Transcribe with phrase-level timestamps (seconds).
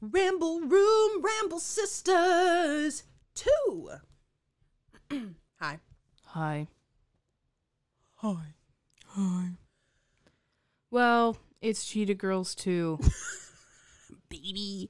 [0.00, 3.04] Ramble Room, Ramble Sisters
[3.34, 3.90] 2.
[5.60, 5.78] Hi.
[6.26, 6.68] Hi.
[8.14, 8.54] Hi.
[9.08, 9.48] Hi.
[10.90, 12.98] Well, it's Cheetah Girls 2.
[14.30, 14.88] Baby.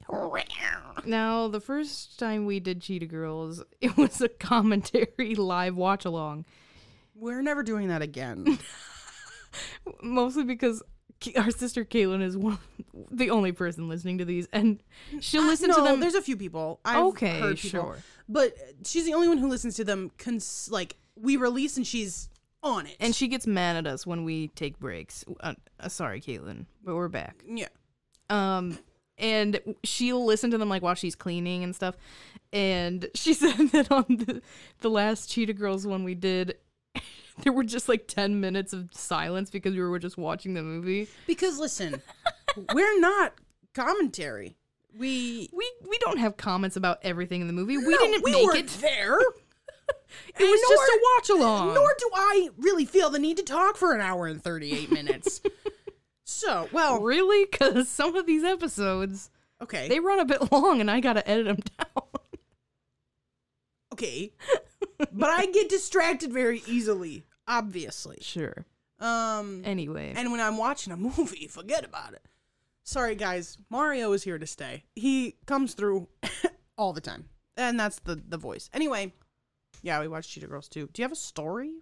[1.06, 6.45] now, the first time we did Cheetah Girls, it was a commentary live watch along.
[7.15, 8.58] We're never doing that again.
[10.03, 10.87] Mostly because K-
[11.37, 12.58] our sister Caitlin is one
[13.10, 14.82] the only person listening to these, and
[15.20, 16.00] she'll listen Uh, no, to them.
[16.00, 16.80] There's a few people.
[16.84, 17.98] I've Okay, people, sure.
[18.28, 20.11] But she's the only one who listens to them.
[20.19, 22.28] Cons- like we release and she's
[22.62, 22.97] on it.
[23.01, 25.25] And she gets mad at us when we take breaks.
[25.41, 27.42] Uh, uh, sorry, Caitlin, but we're back.
[27.47, 27.69] yeah,
[28.28, 28.78] Um,
[29.19, 31.97] and she'll listen to them like while she's cleaning and stuff.
[32.52, 34.42] And she said that on the,
[34.80, 36.56] the last Cheetah Girls one we did,
[37.43, 41.09] there were just like 10 minutes of silence because we were just watching the movie.
[41.27, 42.01] because listen,
[42.75, 43.35] we're not
[43.75, 44.57] commentary.
[44.98, 47.77] We We we don't have comments about everything in the movie.
[47.79, 48.69] We No, didn't we make it.
[48.81, 49.19] there.
[50.39, 51.75] It was just a watch along.
[51.75, 55.41] Nor do I really feel the need to talk for an hour and 38 minutes.
[56.25, 57.47] so, well, Really?
[57.51, 59.31] Because some of these episodes,
[59.62, 59.89] okay.
[59.89, 62.05] they run a bit long and I gotta edit them down.
[63.92, 64.33] okay.
[65.12, 68.19] but I get distracted very easily, obviously.
[68.23, 68.65] Sure.
[68.98, 70.12] Um Anyway.
[70.17, 72.23] and when I'm watching a movie, forget about it.
[72.83, 74.84] Sorry guys, Mario is here to stay.
[74.95, 76.09] He comes through
[76.79, 77.27] all the time.
[77.57, 78.70] And that's the the voice.
[78.73, 79.12] Anyway,
[79.83, 80.89] yeah, we watched Cheetah Girls too.
[80.92, 81.81] Do you have a story?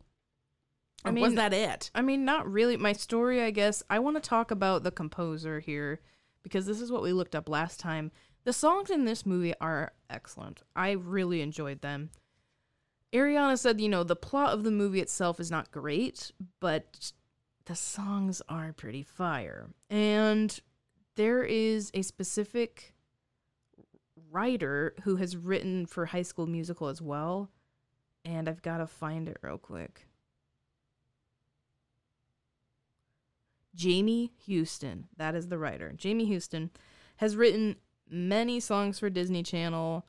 [1.04, 1.90] I mean, was that it?
[1.94, 2.76] I mean, not really.
[2.76, 6.00] My story, I guess, I want to talk about the composer here
[6.42, 8.10] because this is what we looked up last time.
[8.44, 10.62] The songs in this movie are excellent.
[10.74, 12.10] I really enjoyed them.
[13.12, 17.12] Ariana said, you know, the plot of the movie itself is not great, but
[17.64, 19.68] the songs are pretty fire.
[19.88, 20.58] And
[21.16, 22.94] there is a specific
[24.30, 27.50] writer who has written for High School Musical as well.
[28.24, 30.06] And I've got to find it real quick.
[33.74, 35.92] Jamie Houston, that is the writer.
[35.96, 36.70] Jamie Houston
[37.16, 37.76] has written
[38.10, 40.04] many songs for Disney Channel.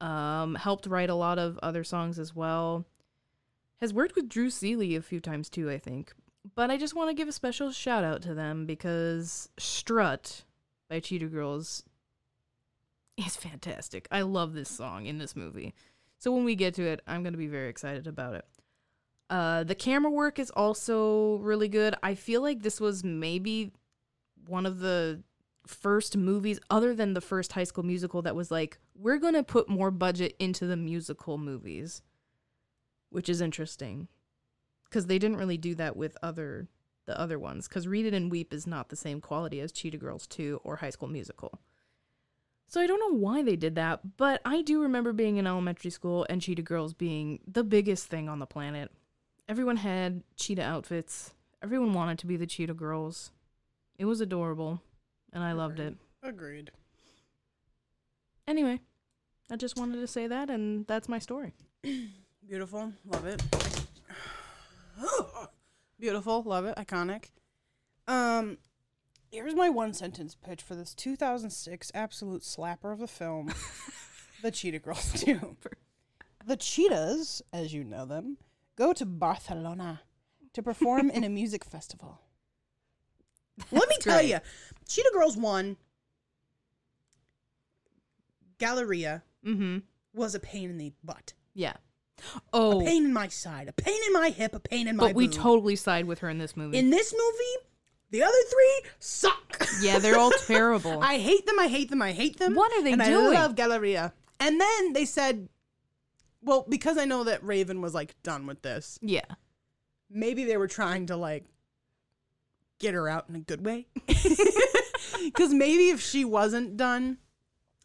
[0.00, 2.86] Um, helped write a lot of other songs as well.
[3.80, 6.12] Has worked with Drew Seeley a few times too, I think.
[6.54, 10.44] But I just want to give a special shout out to them because Strut
[10.88, 11.82] by Cheetah Girls
[13.16, 14.06] is fantastic.
[14.10, 15.74] I love this song in this movie.
[16.18, 18.44] So when we get to it, I'm going to be very excited about it.
[19.30, 21.94] Uh, the camera work is also really good.
[22.02, 23.72] I feel like this was maybe
[24.46, 25.22] one of the
[25.68, 29.68] first movies, other than the first High School Musical, that was like, we're gonna put
[29.68, 32.02] more budget into the musical movies,
[33.10, 34.08] which is interesting,
[34.84, 36.68] because they didn't really do that with other
[37.08, 37.66] the other ones.
[37.66, 40.76] Because Read It and Weep is not the same quality as Cheetah Girls 2 or
[40.76, 41.58] High School Musical.
[42.68, 45.90] So I don't know why they did that, but I do remember being in elementary
[45.90, 48.92] school and Cheetah Girls being the biggest thing on the planet.
[49.48, 51.32] Everyone had cheetah outfits.
[51.62, 53.32] Everyone wanted to be the cheetah girls.
[53.98, 54.82] It was adorable,
[55.32, 55.94] and I loved it.
[56.22, 56.70] Agreed.
[58.46, 58.80] Anyway,
[59.50, 61.54] I just wanted to say that, and that's my story.
[62.48, 62.92] Beautiful.
[63.04, 63.42] Love it.
[66.00, 66.42] Beautiful.
[66.42, 66.76] Love it.
[66.76, 67.26] Iconic.
[68.06, 68.58] Um,
[69.30, 73.52] here's my one sentence pitch for this 2006 absolute slapper of a film,
[74.42, 75.56] The Cheetah Girls 2.
[76.46, 78.38] The Cheetahs, as you know them,
[78.76, 80.00] go to Barcelona
[80.54, 82.20] to perform in a music festival.
[83.72, 84.30] Let me tell great.
[84.30, 84.38] you,
[84.88, 85.76] Cheetah Girls 1,
[88.58, 89.78] Galleria Mm-hmm.
[90.14, 91.32] was a pain in the butt.
[91.54, 91.74] Yeah.
[92.52, 95.06] Oh, A pain in my side, a pain in my hip, a pain in my
[95.06, 95.36] but we boob.
[95.36, 96.76] totally side with her in this movie.
[96.76, 97.66] In this movie,
[98.10, 99.66] the other three suck.
[99.80, 101.00] yeah, they're all terrible.
[101.00, 101.58] I hate them.
[101.60, 102.02] I hate them.
[102.02, 102.56] I hate them.
[102.56, 103.36] What are they and doing?
[103.36, 104.12] I love Galleria.
[104.40, 105.48] And then they said,
[106.42, 109.24] well, because I know that Raven was like done with this, yeah.
[110.10, 111.44] maybe they were trying to like
[112.78, 113.86] get her out in a good way.
[115.24, 117.18] Because maybe if she wasn't done,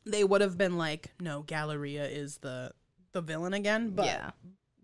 [0.05, 2.71] they would have been like, no, Galleria is the
[3.11, 3.91] the villain again.
[3.91, 4.31] But yeah.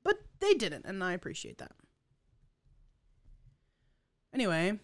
[0.04, 1.72] but they didn't, and I appreciate that.
[4.34, 4.80] Anyway,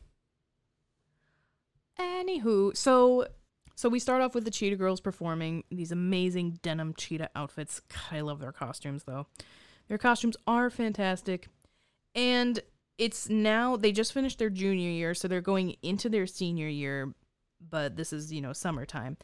[2.00, 3.28] Anywho, so
[3.76, 7.80] so we start off with the cheetah girls performing these amazing denim cheetah outfits.
[7.80, 9.28] God, I love their costumes though.
[9.88, 11.48] Their costumes are fantastic.
[12.14, 12.62] And
[12.98, 17.14] it's now they just finished their junior year, so they're going into their senior year,
[17.60, 19.18] but this is, you know, summertime.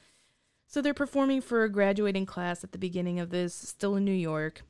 [0.68, 4.12] So they're performing for a graduating class at the beginning of this, still in New
[4.12, 4.62] York,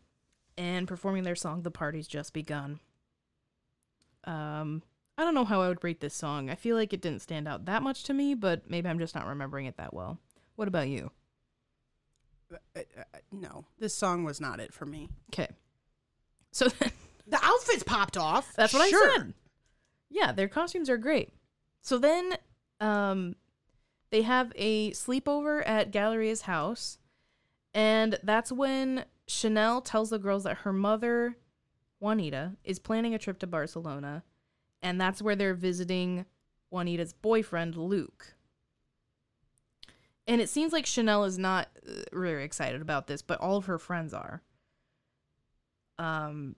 [0.57, 2.79] and performing their song The Party's Just Begun.
[4.25, 4.83] Um
[5.17, 6.49] I don't know how I would rate this song.
[6.49, 9.13] I feel like it didn't stand out that much to me, but maybe I'm just
[9.13, 10.17] not remembering it that well.
[10.55, 11.11] What about you?
[12.51, 15.09] Uh, uh, no, this song was not it for me.
[15.31, 15.49] Okay.
[16.51, 16.91] So then,
[17.31, 18.53] The outfits popped off.
[18.55, 19.09] that's what sure.
[19.09, 19.33] I said.
[20.09, 21.33] Yeah, their costumes are great.
[21.81, 22.37] So then,
[22.79, 23.35] um,
[24.11, 26.99] they have a sleepover at Galleria's house,
[27.73, 31.37] and that's when Chanel tells the girls that her mother,
[31.99, 34.23] Juanita, is planning a trip to Barcelona,
[34.81, 36.25] and that's where they're visiting
[36.69, 38.35] Juanita's boyfriend, Luke.
[40.27, 43.65] And it seems like Chanel is not uh, really excited about this, but all of
[43.65, 44.43] her friends are.
[45.97, 46.55] Um,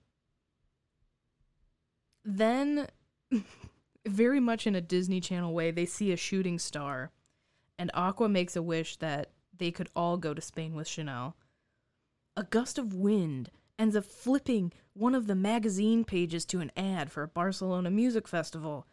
[2.24, 2.88] then,
[4.06, 7.12] very much in a Disney Channel way, they see a shooting star,
[7.78, 11.36] and Aqua makes a wish that they could all go to Spain with Chanel.
[12.36, 17.12] A gust of wind ends up flipping one of the magazine pages to an ad
[17.12, 18.88] for a Barcelona music festival.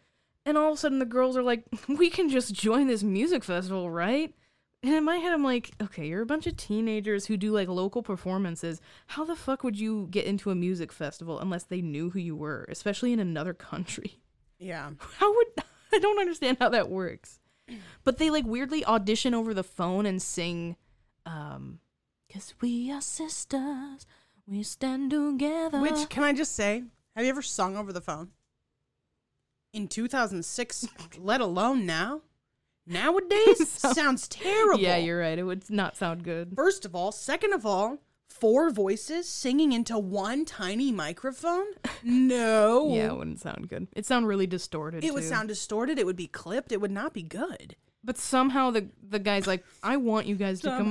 [0.45, 3.45] And all of a sudden, the girls are like, We can just join this music
[3.45, 4.35] festival, right?
[4.83, 7.69] And in my head, I'm like, okay, you're a bunch of teenagers who do like
[7.69, 8.81] local performances.
[9.09, 12.35] How the fuck would you get into a music festival unless they knew who you
[12.35, 14.21] were, especially in another country?
[14.59, 14.91] Yeah.
[15.19, 15.47] How would
[15.93, 17.41] I don't understand how that works.
[18.05, 20.77] But they like weirdly audition over the phone and sing
[21.27, 21.81] um
[22.33, 24.07] cuz we are sisters,
[24.47, 25.81] we stand together.
[25.81, 26.85] Which can I just say?
[27.15, 28.31] Have you ever sung over the phone?
[29.73, 30.89] In 2006,
[31.19, 32.23] let alone now.
[32.91, 34.81] Nowadays, Sounds- terrible.
[34.81, 35.39] Yeah, you're right.
[35.39, 36.53] It would not sound good.
[36.57, 37.99] First of all, second of all,
[38.29, 41.67] four voices singing into one tiny microphone?
[42.03, 42.89] No.
[42.95, 43.89] Yeah, it wouldn't sound good.
[43.95, 45.05] It sound really distorted.
[45.05, 45.99] It would sound distorted.
[45.99, 46.73] It would be clipped.
[46.73, 47.77] It would not be good.
[48.03, 50.91] But somehow the the guy's like, I want you guys to come.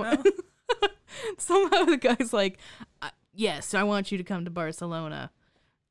[1.37, 2.59] somehow the guy's like,
[3.01, 5.31] "Uh, yes, I want you to come to Barcelona,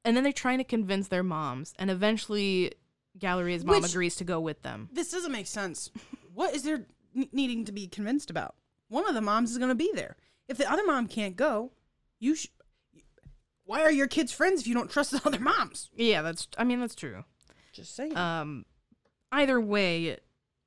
[0.04, 2.72] and then they're trying to convince their moms, and eventually,
[3.18, 4.88] Galleria's mom Which- agrees to go with them.
[4.92, 5.90] This doesn't make sense.
[6.34, 6.86] What is there
[7.16, 8.54] n- needing to be convinced about?
[8.88, 10.16] One of the moms is going to be there.
[10.48, 11.72] If the other mom can't go,
[12.20, 12.48] you sh-
[13.64, 15.90] Why are your kids friends if you don't trust the other moms?
[15.94, 16.48] Yeah, that's.
[16.56, 17.24] I mean, that's true.
[17.72, 18.16] Just saying.
[18.16, 18.64] Um,
[19.30, 20.16] either way,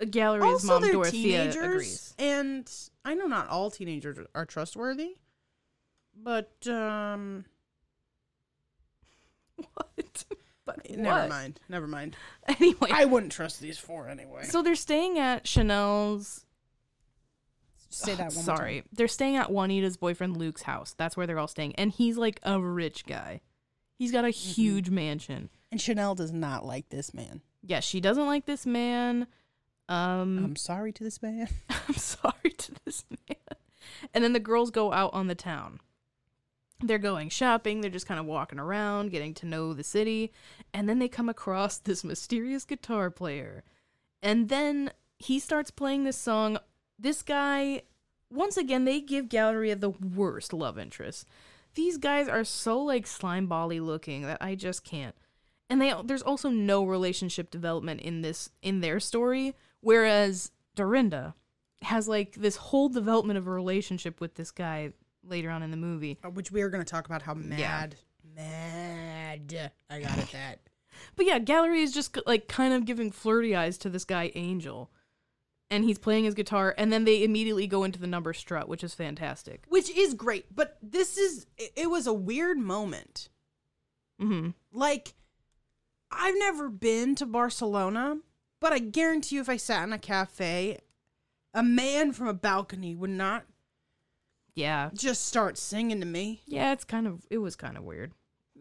[0.01, 2.15] Galleria's also, mom they're Dorothea teenagers, agrees.
[2.19, 2.71] and
[3.03, 5.15] I know not all teenagers are trustworthy,
[6.15, 7.45] but um,
[9.55, 10.25] What?
[10.65, 11.29] But never what?
[11.29, 11.59] mind.
[11.69, 12.15] Never mind.
[12.47, 14.43] Anyway, I wouldn't trust these four anyway.
[14.43, 16.45] so they're staying at Chanel's
[17.89, 18.73] say that one Sorry.
[18.73, 18.89] more time.
[18.93, 20.93] They're staying at Juanita's boyfriend Luke's house.
[20.97, 21.75] That's where they're all staying.
[21.75, 23.41] And he's like a rich guy.
[23.97, 25.49] He's got a huge mansion.
[25.71, 27.41] And Chanel does not like this man.
[27.61, 29.27] Yeah, she doesn't like this man.
[29.89, 31.47] Um I'm sorry to this man.
[31.87, 33.37] I'm sorry to this man.
[34.13, 35.79] And then the girls go out on the town.
[36.83, 40.31] They're going shopping, they're just kind of walking around, getting to know the city,
[40.73, 43.63] and then they come across this mysterious guitar player.
[44.21, 46.57] And then he starts playing this song.
[46.97, 47.83] This guy,
[48.31, 51.27] once again, they give Galleria the worst love interest.
[51.73, 55.15] These guys are so like slime bally looking that I just can't.
[55.69, 61.33] And they there's also no relationship development in this in their story, whereas Dorinda
[61.83, 64.91] has like this whole development of a relationship with this guy
[65.23, 66.17] later on in the movie.
[66.23, 67.95] Uh, Which we are going to talk about how mad,
[68.35, 69.71] mad.
[69.89, 70.27] I got it.
[70.31, 70.59] That
[71.15, 74.91] But yeah, Gallery is just like kind of giving flirty eyes to this guy Angel.
[75.69, 78.83] And he's playing his guitar and then they immediately go into the number strut, which
[78.83, 79.63] is fantastic.
[79.69, 83.29] which is great, but this is it, it was a weird moment.
[84.21, 84.53] Mhm.
[84.73, 85.13] Like
[86.11, 88.17] I've never been to Barcelona,
[88.59, 90.79] but I guarantee you if I sat in a cafe,
[91.53, 93.45] a man from a balcony would not
[94.55, 94.89] Yeah.
[94.93, 96.41] just start singing to me.
[96.45, 98.11] Yeah, it's kind of it was kind of weird.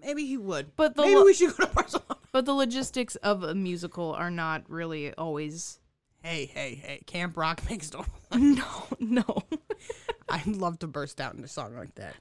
[0.01, 0.75] Maybe he would.
[0.77, 2.17] But the Maybe lo- we should go to Barcelona.
[2.33, 5.79] but the logistics of a musical are not really always
[6.23, 7.03] Hey, hey, hey.
[7.07, 8.05] Camp Rock makes no
[8.39, 8.65] No,
[8.99, 9.43] no.
[10.31, 12.15] I'd love to burst out into a song like that.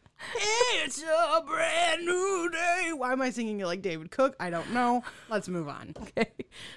[0.83, 2.91] It's a brand new day.
[2.93, 4.35] Why am I singing it like David Cook?
[4.39, 5.03] I don't know.
[5.29, 5.93] Let's move on.
[6.01, 6.31] okay.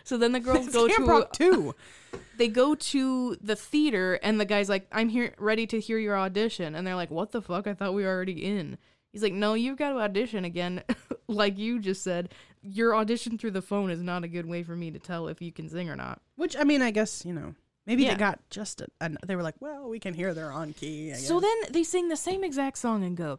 [0.05, 1.75] So then the girls go Camp to Rock too.
[2.37, 6.19] they go to the theater and the guy's like, I'm here ready to hear your
[6.19, 6.75] audition.
[6.75, 7.67] And they're like, What the fuck?
[7.67, 8.79] I thought we were already in.
[9.13, 10.83] He's like, No, you've got to audition again.
[11.29, 14.77] like you just said, your audition through the phone is not a good way for
[14.77, 16.21] me to tell if you can sing or not.
[16.37, 17.55] Which I mean, I guess you know,
[17.87, 18.11] maybe Yeah.
[18.11, 21.13] they got just a, an, they were like, well, we can hear they're on key.
[21.13, 23.39] I So then they sing the same exact song and go,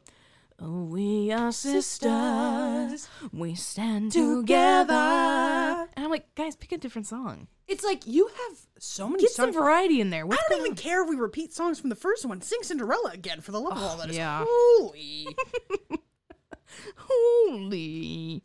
[0.60, 3.10] Oh, we are sisters.
[3.34, 4.94] We stand together.
[4.94, 7.48] And I'm like, guys, pick a different song.
[7.68, 10.26] it's like you have so many Get some variety in there.
[10.26, 12.40] I don't even care if we repeat songs from the first one.
[12.42, 14.46] Sing Cinderella again for the love of all that is yeah.
[14.48, 15.28] holy.
[16.96, 18.44] Holy.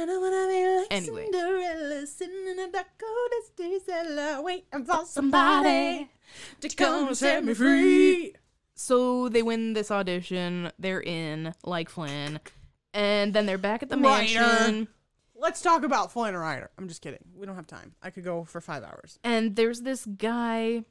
[0.00, 1.24] I don't wanna be like Anyway.
[1.30, 6.08] Cinderella sitting in a Dakota state cellar waiting for somebody
[6.60, 8.34] to come and set me free.
[8.74, 10.70] So they win this audition.
[10.78, 12.38] They're in, like Flynn,
[12.94, 14.40] and then they're back at the Rider.
[14.40, 14.88] mansion.
[15.34, 16.70] Let's talk about Flynn Rider.
[16.78, 17.20] I'm just kidding.
[17.36, 17.94] We don't have time.
[18.02, 19.18] I could go for five hours.
[19.24, 20.84] And there's this guy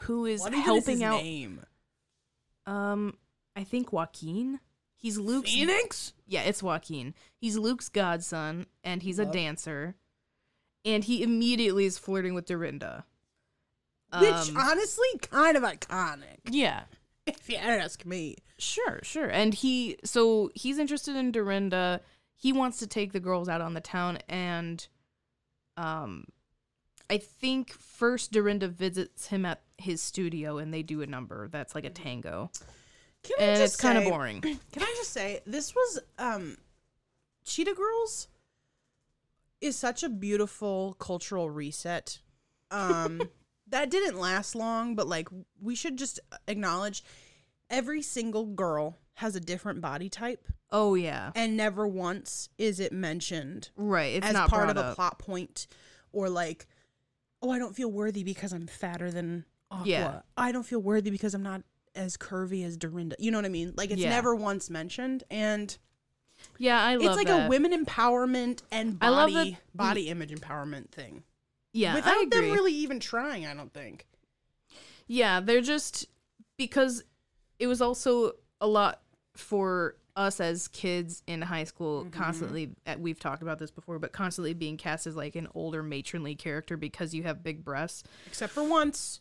[0.00, 1.22] who is What even is helping his out.
[1.22, 1.60] name?
[2.66, 3.16] Um,
[3.56, 4.60] I think Joaquin.
[5.04, 5.52] He's Luke's.
[5.52, 6.14] Phoenix.
[6.26, 7.12] Yeah, it's Joaquin.
[7.36, 9.34] He's Luke's godson, and he's a Love.
[9.34, 9.96] dancer.
[10.82, 13.04] And he immediately is flirting with Dorinda.
[14.18, 16.84] Which Um, honestly, kind of iconic, yeah,
[17.26, 18.36] if you ask me.
[18.56, 19.28] Sure, sure.
[19.28, 22.00] And he so he's interested in Dorinda.
[22.34, 24.86] He wants to take the girls out on the town and
[25.76, 26.24] um
[27.10, 31.74] I think first Dorinda visits him at his studio and they do a number that's
[31.74, 32.50] like a tango.
[33.24, 34.40] Can And it's kind of boring.
[34.42, 36.56] Can I just say this was um
[37.44, 38.28] Cheetah Girls
[39.60, 42.20] is such a beautiful cultural reset.
[42.70, 43.22] Um
[43.68, 45.28] that didn't last long, but like
[45.60, 47.02] we should just acknowledge
[47.70, 51.30] every single girl has a different body type Oh yeah.
[51.34, 54.16] and never once is it mentioned Right.
[54.16, 55.66] It's as not part of brought a plot point
[56.12, 56.66] or like
[57.40, 59.86] oh I don't feel worthy because I'm fatter than Aqua.
[59.86, 60.20] Yeah.
[60.36, 61.62] I don't feel worthy because I'm not
[61.94, 63.16] as curvy as Dorinda.
[63.18, 63.72] You know what I mean?
[63.76, 64.10] Like it's Yeah.
[64.10, 65.76] never once mentioned and
[66.58, 67.46] Yeah, I love it's like that.
[67.46, 71.22] a women empowerment and I love body body image empowerment thing.
[71.72, 72.40] Yeah, Without I agree.
[72.48, 74.06] them really even trying, I don't think.
[75.06, 76.06] Yeah, they're just
[76.56, 77.02] because
[77.58, 79.00] it was also a lot
[79.36, 84.12] for us as kids in high school constantly uh, we've talked about this before but
[84.12, 88.52] constantly being cast as like an older matronly character because you have big breasts Except
[88.52, 89.20] for once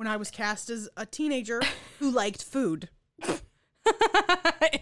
[0.00, 1.60] when I was cast as a teenager
[1.98, 2.88] who liked food.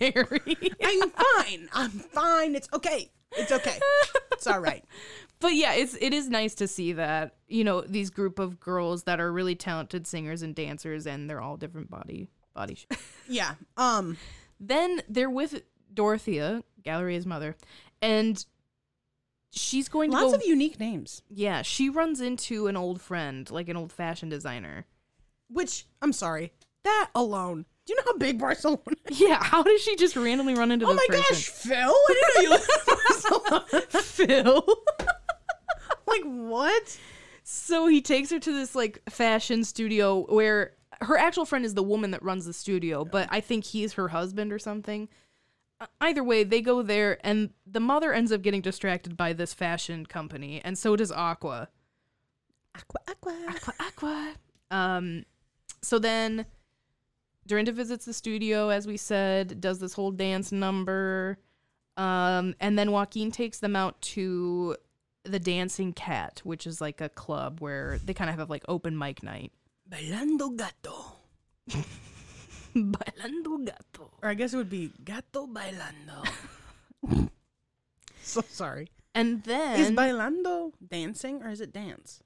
[0.00, 0.56] Airy.
[0.80, 1.68] I'm fine.
[1.72, 2.54] I'm fine.
[2.54, 3.10] It's okay.
[3.32, 3.80] It's okay.
[4.30, 4.84] It's all right.
[5.40, 9.02] but yeah it's it is nice to see that you know these group of girls
[9.02, 12.94] that are really talented singers and dancers and they're all different body body shape.
[13.28, 13.54] Yeah.
[13.76, 14.18] Um
[14.60, 17.56] then they're with Dorothea Galleria's mother
[18.00, 18.46] and
[19.50, 21.22] she's going to lots of unique names.
[21.28, 24.86] Yeah, she runs into an old friend, like an old fashion designer.
[25.50, 26.52] Which I'm sorry.
[26.84, 27.64] That alone.
[27.86, 28.78] Do you know how big Barcelona
[29.10, 29.20] is?
[29.20, 31.24] Yeah, how does she just randomly run into Oh my person?
[31.30, 31.74] gosh, Phil!
[31.94, 33.86] I didn't know you lived in Barcelona.
[34.02, 34.66] Phil.
[36.06, 36.98] like what?
[37.44, 41.82] so he takes her to this like fashion studio where her actual friend is the
[41.82, 45.08] woman that runs the studio, but I think he's her husband or something.
[45.80, 49.54] Uh, Either way, they go there and the mother ends up getting distracted by this
[49.54, 51.68] fashion company, and so does Aqua.
[52.74, 53.34] Aqua, aqua.
[53.48, 54.34] Aqua, Aqua.
[54.70, 55.24] Um,
[55.82, 56.46] so then
[57.46, 61.38] Dorinda visits the studio, as we said, does this whole dance number.
[61.96, 64.76] Um, and then Joaquin takes them out to
[65.24, 68.96] the Dancing Cat, which is like a club where they kind of have like open
[68.96, 69.52] mic night.
[69.90, 71.16] Bailando gato.
[72.74, 74.10] Bailando gato.
[74.22, 76.28] Or I guess it would be gato bailando.
[78.22, 78.88] so sorry.
[79.14, 82.22] And then is bailando dancing or is it dance?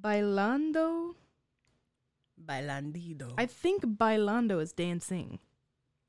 [0.00, 1.14] Bailando.
[2.46, 3.32] Bailandido.
[3.36, 5.38] I think Bailando is dancing.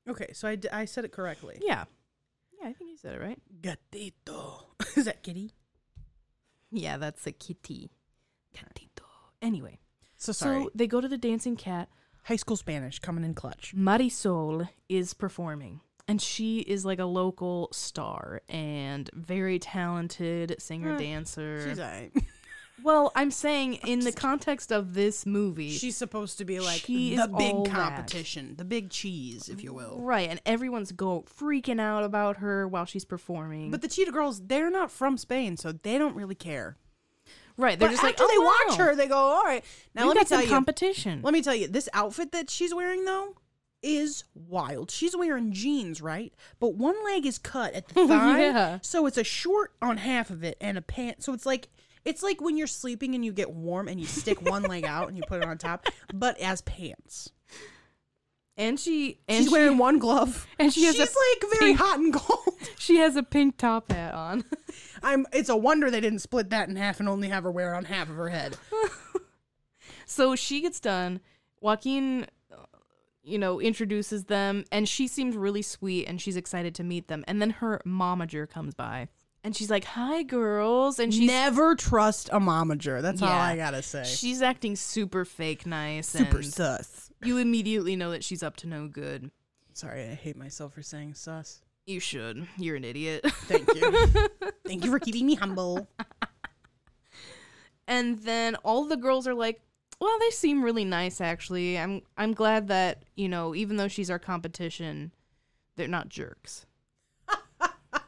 [0.10, 1.60] okay, so I, d- I said it correctly.
[1.62, 1.86] Yeah.
[2.62, 3.40] Yeah, I think you said it right.
[3.62, 4.64] Gatito.
[4.96, 5.52] is that kitty?
[6.72, 7.92] Yeah, that's a kitty.
[8.56, 9.06] Gatito.
[9.42, 9.80] Anyway.
[10.18, 10.64] So sorry.
[10.64, 11.90] So they go to the dancing cat.
[12.24, 13.74] High school Spanish coming in clutch.
[13.76, 15.80] Marisol is performing,
[16.10, 21.70] and she is like a local star and very talented singer dancer.
[21.70, 22.12] She's alright.
[22.84, 27.16] well, I'm saying in the context of this movie, She's supposed to be like She
[27.16, 27.72] the big all that.
[27.74, 29.98] competition, the big cheese, if you will.
[30.00, 33.72] right, and everyone's go freaking out about her while she's performing.
[33.72, 36.78] But the Cheetah Girls, they're not from Spain, so they don't really care.
[37.58, 38.28] right, they're But just like, oh,
[38.68, 39.64] they watch her, they go, "All right."
[39.96, 40.48] Now we've let me tell you.
[40.50, 41.22] competition.
[41.24, 43.36] Let me tell you, this outfit that she's wearing though
[43.82, 44.90] is wild.
[44.92, 46.34] She's wearing jeans, right?
[46.60, 48.80] But one leg is cut at the thigh, Yeah.
[48.82, 51.24] so it's a short on half of it and a pant.
[51.24, 51.70] So it's like
[52.08, 55.10] it's like when you're sleeping and you get warm and you stick one leg out
[55.10, 57.30] and you put it on top, but as pants.
[58.56, 61.72] and she and she's she, wearing one glove, and she has she's a like very
[61.72, 62.56] pink- hot and cold.
[62.80, 64.44] she has a pink top hat on.
[65.04, 65.26] I'm.
[65.34, 67.86] It's a wonder they didn't split that in half and only have her wear on
[67.86, 68.58] half of her head.
[70.10, 71.20] So she gets done.
[71.60, 72.64] Joaquin, uh,
[73.24, 77.26] you know, introduces them, and she seems really sweet, and she's excited to meet them.
[77.28, 79.10] And then her momager comes by,
[79.44, 83.02] and she's like, "Hi, girls," and she's Never trust a momager.
[83.02, 83.42] That's all Yeah.
[83.42, 84.04] I gotta say.
[84.04, 87.12] she's acting super fake nice, Super and sus.
[87.24, 89.32] you immediately know that she's up to no good.
[89.74, 91.62] Sorry, I hate myself for saying sus.
[91.86, 92.48] You should.
[92.58, 93.24] You're an idiot.
[93.32, 93.92] Thank you.
[94.66, 95.88] Thank you for keeping me humble.
[97.88, 99.62] and then all the girls are like,
[100.00, 101.78] "Well, they seem really nice actually.
[101.80, 105.12] I'm I'm glad that, you know, even though she's our competition,
[105.76, 106.66] they're not jerks."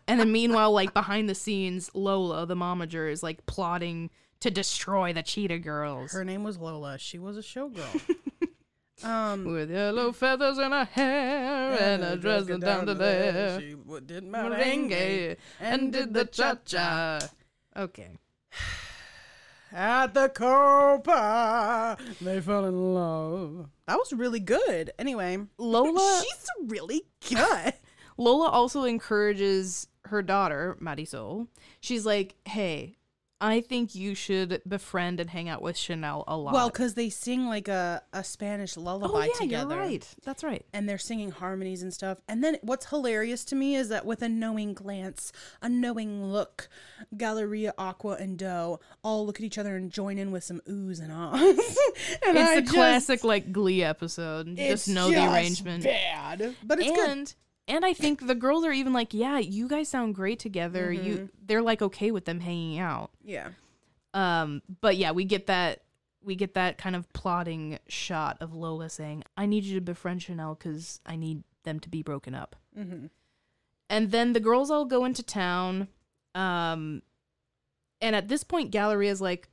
[0.09, 5.13] And then meanwhile like behind the scenes, Lola, the momager is like plotting to destroy
[5.13, 6.11] the cheetah girls.
[6.11, 6.97] Her name was Lola.
[6.97, 8.15] She was a showgirl.
[9.03, 13.59] um, With yellow feathers in her hair and a dress down to there.
[13.59, 13.75] She
[14.05, 17.19] did Merengue and did the cha cha.
[17.77, 18.17] Okay.
[19.71, 21.97] at the Copa.
[22.21, 23.69] They fell in love.
[23.87, 24.91] That was really good.
[24.97, 27.73] Anyway, Lola she's really good.
[28.17, 31.47] Lola also encourages her daughter, Marisol.
[31.79, 32.97] She's like, "Hey,
[33.41, 37.09] I think you should befriend and hang out with Chanel a lot." Well, because they
[37.09, 39.75] sing like a, a Spanish lullaby oh yeah, together.
[39.75, 40.15] you're right.
[40.25, 40.65] That's right.
[40.73, 42.17] And they're singing harmonies and stuff.
[42.27, 46.67] And then what's hilarious to me is that with a knowing glance, a knowing look,
[47.15, 50.99] Galleria, Aqua, and Doe all look at each other and join in with some oohs
[51.01, 51.39] and ahs.
[52.27, 54.53] and It's I the just- classic like Glee episode.
[54.57, 55.85] Just know the arrangement.
[55.85, 57.33] Bad, but it's good.
[57.69, 61.05] And I think the girls are even like, "Yeah, you guys sound great together." Mm-hmm.
[61.05, 63.11] You they're like okay with them hanging out.
[63.23, 63.49] Yeah.
[64.13, 65.83] Um, but yeah, we get that
[66.21, 70.23] we get that kind of plotting shot of Lola saying, "I need you to befriend
[70.23, 73.05] Chanel because I need them to be broken up." Mm-hmm.
[73.89, 75.87] And then the girls all go into town.
[76.35, 77.01] Um,
[78.01, 79.47] and at this point, Galleria's like,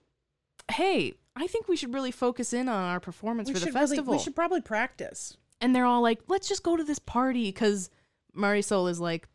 [0.73, 3.75] "Hey, I think we should really focus in on our performance We for the should
[3.75, 5.37] really- festival." we should probably practice.
[5.61, 7.89] And they're all like, "Let's just go to this party," because
[8.37, 9.29] Marisol is like,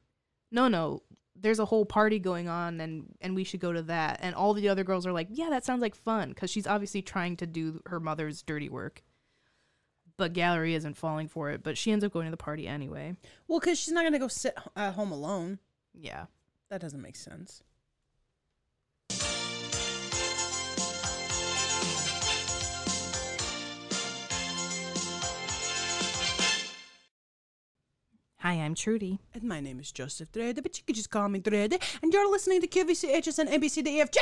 [0.51, 1.03] "No, no."
[1.35, 4.19] There's a whole party going on, and and we should go to that.
[4.21, 7.01] And all the other girls are like, "Yeah, that sounds like fun," because she's obviously
[7.01, 9.01] trying to do her mother's dirty work.
[10.17, 11.63] But Gallery isn't falling for it.
[11.63, 13.15] But she ends up going to the party anyway.
[13.47, 15.57] Well, because she's not going to go sit at home alone.
[15.93, 16.25] Yeah.
[16.69, 17.63] That doesn't make sense.
[28.51, 29.17] Hi, I'm Trudy.
[29.33, 31.81] And my name is Joseph Drede, but you can just call me Drede.
[32.03, 34.17] And you're listening to QVCHS and ABCDEFJ.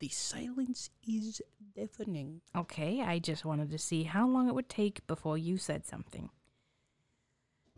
[0.00, 1.40] The silence is
[1.74, 2.42] deafening.
[2.54, 6.28] Okay, I just wanted to see how long it would take before you said something.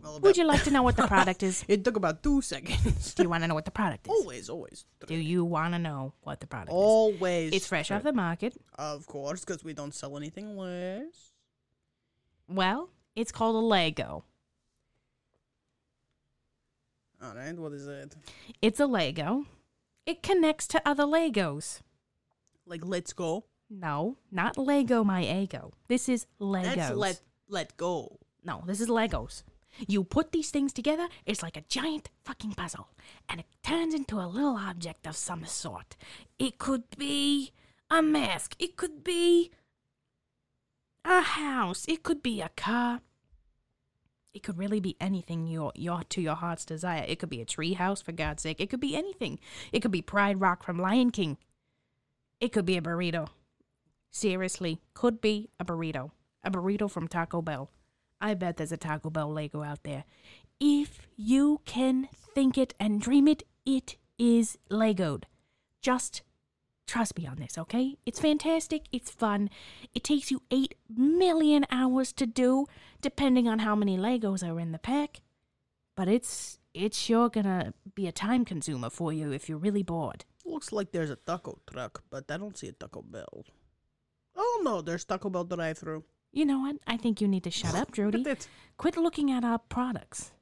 [0.03, 1.65] Well, Would you like to know what the product is?
[1.69, 3.15] It took about two seconds.
[3.15, 4.11] Do you want to know what the product is?
[4.11, 4.87] always, always.
[5.07, 6.75] Do you want to know what the product is?
[6.75, 7.53] Always.
[7.53, 8.57] It's fresh off the market.
[8.77, 11.31] Of course, because we don't sell anything less.
[12.49, 14.25] Well, it's called a Lego.
[17.23, 18.15] All right, what is it?
[18.61, 19.47] It's a Lego.
[20.05, 21.81] It connects to other Legos.
[22.67, 23.45] Like, let's go.
[23.71, 25.73] No, not Lego my ego.
[25.89, 26.77] This is Legos.
[26.77, 28.19] Let's let let go.
[28.45, 29.43] No, this is Legos.
[29.89, 32.89] You put these things together, it's like a giant fucking puzzle,
[33.29, 35.97] and it turns into a little object of some sort.
[36.39, 37.53] It could be
[37.91, 39.51] a mask, it could be
[41.05, 43.01] a house, it could be a car.
[44.33, 47.05] It could really be anything your your to your heart's desire.
[47.07, 48.61] It could be a tree house for God's sake.
[48.61, 49.39] It could be anything.
[49.73, 51.39] It could be Pride Rock from Lion King.
[52.41, 53.29] It could be a burrito.
[54.11, 56.11] Seriously, could be a burrito.
[56.43, 57.71] A burrito from Taco Bell.
[58.21, 60.05] I bet there's a Taco Bell Lego out there.
[60.61, 65.25] If you can think it and dream it, it is Legoed.
[65.81, 66.23] Just
[66.87, 67.97] trust me on this, okay?
[68.07, 68.85] It's fantastic.
[68.93, 69.51] It's fun.
[69.95, 72.67] It takes you 8 million hours to do,
[73.01, 75.21] depending on how many Legos are in the pack.
[75.97, 80.25] But it's it's sure gonna be a time consumer for you if you're really bored.
[80.45, 83.45] Looks like there's a taco truck, but I don't see a Taco Bell.
[84.37, 86.05] Oh no, there's Taco Bell drive-through.
[86.33, 86.77] You know what?
[86.87, 88.25] I think you need to shut up, Jody.
[88.77, 90.33] Quit looking at our products.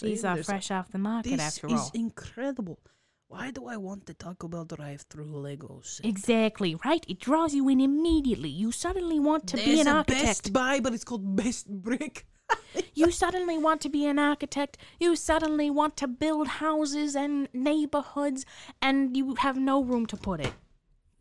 [0.00, 1.72] These are fresh off the market, This after all.
[1.72, 2.78] This is incredible.
[3.28, 6.00] Why do I want the Taco Bell drive-through Legos?
[6.04, 7.04] Exactly, right?
[7.08, 8.48] It draws you in immediately.
[8.48, 10.24] You suddenly want to be There's an a architect.
[10.24, 12.26] Best Buy, but it's called Best Brick.
[12.94, 14.78] You suddenly want to be an architect.
[15.00, 18.46] You suddenly want to build houses and neighborhoods,
[18.80, 20.52] and you have no room to put it.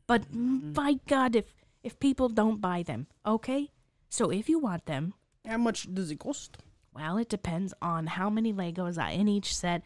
[0.07, 0.73] But Mm-hmm.
[0.73, 1.47] by God, if
[1.83, 3.71] if people don't buy them, okay?
[4.09, 5.13] So if you want them,
[5.45, 6.57] How much does it cost?
[6.93, 9.81] well, it depends on how many Legos are in each set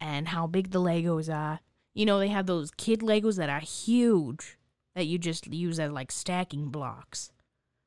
[0.00, 1.60] and how big the Legos are.
[1.94, 4.58] You know, they have those kid Legos that are huge
[4.94, 7.30] that you just use as like stacking blocks.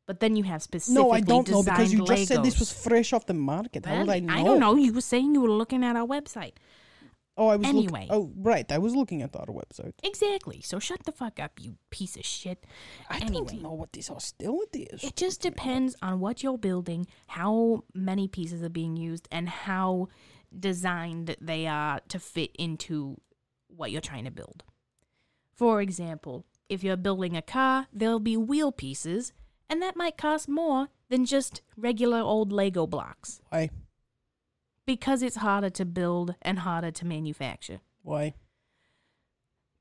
[0.06, 2.60] But then you have specifically No, I don't know because you designed just said this
[2.60, 3.86] was fresh off the market.
[3.86, 4.34] How would I know?
[4.34, 4.76] I don't know.
[4.76, 6.54] You were saying you were looking at our website.
[7.36, 8.08] Oh, I was look- Anyway.
[8.12, 8.70] oh, right.
[8.72, 9.94] I was looking at the other website.
[10.04, 10.62] Exactly.
[10.62, 12.64] So shut the fuck up, you piece of shit.
[13.10, 13.32] I Anyway.
[13.34, 15.04] don't even know what this hostility is.
[15.04, 20.10] It just depends on what you're building, how many pieces are being used, and how
[20.58, 23.20] designed they are to fit into
[23.68, 24.64] what you're trying to build.
[25.56, 29.34] For example, if you're building a car, there'll be wheel pieces,
[29.70, 33.70] and that might cost more than just regular old Lego blocks Why?
[34.86, 37.80] because it's harder to build and harder to manufacture.
[38.02, 38.34] Why?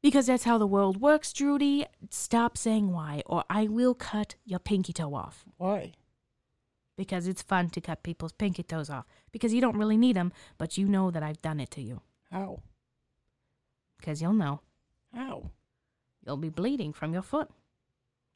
[0.02, 1.86] Because that's how the world works, Drudy.
[2.10, 5.44] Stop saying why, or I will cut your pinky toe off.
[5.58, 5.92] Why?
[6.96, 10.32] Because it's fun to cut people's pinky toes off because you don't really need them,
[10.58, 12.00] but you know that I've done it to you
[12.30, 12.60] How?
[13.98, 14.60] because you'll know.
[15.14, 15.50] How?
[16.24, 17.48] You'll be bleeding from your foot.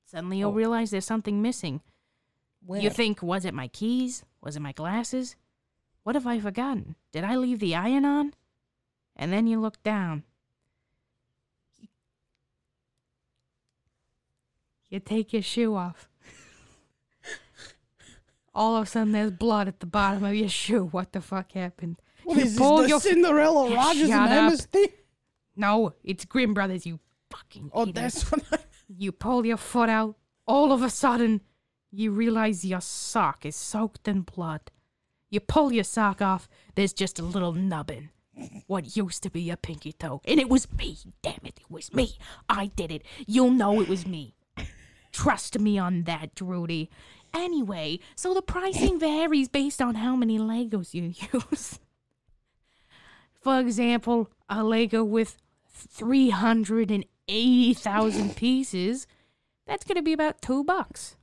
[0.06, 0.54] Suddenly you'll Oh.
[0.54, 1.80] realize there's something missing.
[2.64, 2.80] Where?
[2.80, 4.24] You think, was it my keys?
[4.40, 5.36] Was it my glasses?
[6.02, 6.96] What have I forgotten?
[7.12, 8.34] Did I leave the iron on?
[9.16, 10.24] And then you look down.
[14.88, 16.08] You take your shoe off.
[18.56, 20.86] All of a sudden, there's blood at the bottom of your shoe.
[20.86, 21.96] What the fuck happened?
[22.24, 24.52] What you is this, the your- Cinderella Rodgers Shut and up.
[24.52, 24.68] Emma's?
[25.54, 26.98] No, it's Grimm Brothers, you
[27.30, 27.94] fucking Oh, idiot.
[27.94, 28.58] that's what I...
[28.88, 30.16] You pull your foot out.
[30.46, 31.42] All of a sudden,
[31.90, 34.70] you realize your sock is soaked in blood.
[35.28, 36.48] You pull your sock off.
[36.76, 38.10] There's just a little nubbin.
[38.66, 40.20] What used to be your pinky toe.
[40.24, 40.98] And it was me.
[41.22, 42.16] Damn it, it was me.
[42.48, 43.02] I did it.
[43.26, 44.34] You'll know it was me.
[45.12, 46.90] Trust me on that, Drudy.
[47.34, 51.78] Anyway, so the pricing varies based on how many Legos you use.
[53.40, 55.36] For example, a Lego with
[55.68, 59.06] 380,000 pieces,
[59.66, 61.16] that's going to be about two bucks.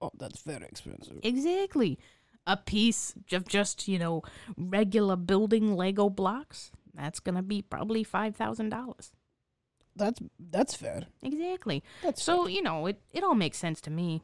[0.00, 1.18] Oh, that's very expensive.
[1.22, 1.98] Exactly.
[2.46, 4.22] A piece of just, you know,
[4.56, 9.10] regular building Lego blocks, that's going to be probably $5,000.
[9.96, 11.02] That's that's fair.
[11.22, 11.82] Exactly.
[12.02, 14.22] That's So, you know, it, it all makes sense to me.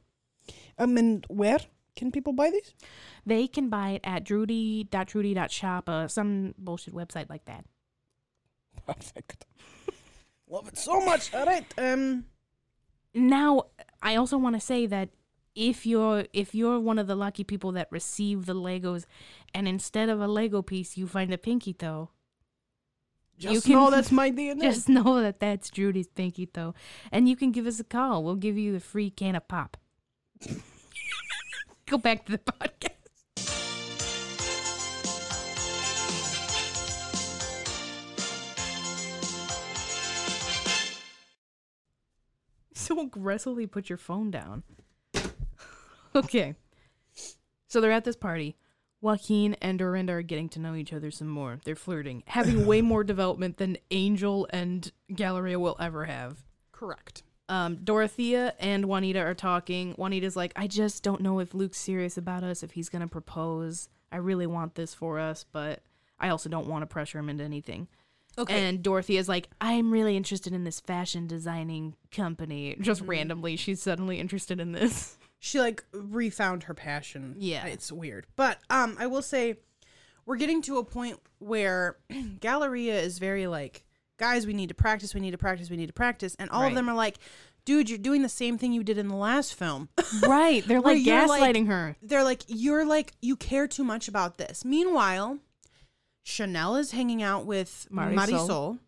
[0.78, 1.58] Um, and where
[1.96, 2.74] can people buy these?
[3.24, 7.64] They can buy it at drudy.drudy.shop, uh, some bullshit website like that.
[8.86, 9.46] Perfect.
[10.48, 11.32] Love it so much.
[11.34, 11.66] All right.
[11.78, 12.24] Um.
[13.14, 13.62] now
[14.02, 15.08] i also want to say that
[15.54, 19.06] if you're if you're one of the lucky people that receive the legos
[19.54, 22.10] and instead of a lego piece you find a pinky toe
[23.38, 24.60] Just You can- know that's my DNA.
[24.60, 26.74] just know that that's judy's pinky toe
[27.10, 29.78] and you can give us a call we'll give you a free can of pop
[31.86, 32.96] go back to the podcast
[42.86, 44.62] so aggressively put your phone down.
[46.14, 46.54] okay.
[47.66, 48.56] So they're at this party.
[49.00, 51.58] Joaquin and Dorinda are getting to know each other some more.
[51.64, 56.44] They're flirting, having way more development than Angel and Galleria will ever have.
[56.72, 57.22] Correct.
[57.48, 59.92] Um, Dorothea and Juanita are talking.
[59.92, 63.88] Juanita's like, I just don't know if Luke's serious about us, if he's gonna propose.
[64.10, 65.82] I really want this for us, but
[66.18, 67.88] I also don't want to pressure him into anything.
[68.38, 68.68] Okay.
[68.68, 72.76] And Dorothea's like, I'm really interested in this fashion designing company.
[72.80, 75.16] Just randomly, she's suddenly interested in this.
[75.38, 77.36] she like refound her passion.
[77.38, 77.64] Yeah.
[77.66, 78.26] It's weird.
[78.36, 79.56] But um I will say
[80.26, 81.96] we're getting to a point where
[82.40, 83.84] Galleria is very like,
[84.18, 86.34] guys, we need to practice, we need to practice, we need to practice.
[86.38, 86.68] And all Right.
[86.68, 87.16] of them are like,
[87.64, 89.88] dude, you're doing the same thing you did in the last film.
[90.26, 90.66] Right.
[90.66, 91.96] They're like you're like- gaslighting her.
[92.02, 94.64] They're like, you're like, you care too much about this.
[94.64, 95.38] Meanwhile,
[96.22, 98.16] Chanel is hanging out with Marisol.
[98.16, 98.78] Marisol,